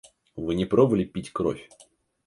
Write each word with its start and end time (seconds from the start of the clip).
Вы 0.35 0.55
не 0.55 0.65
пробовали 0.65 1.03
пить 1.05 1.29
кровь? 1.29 1.69